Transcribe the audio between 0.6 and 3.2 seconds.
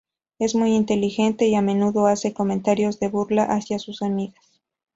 inteligente y a menudo hace comentarios de